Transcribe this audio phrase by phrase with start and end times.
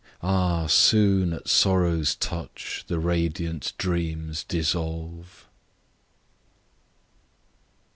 [0.23, 0.65] Ah!
[0.65, 5.45] soon at Sorrow's touch the radiant dreams dissolve!